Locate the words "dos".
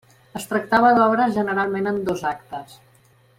2.09-2.25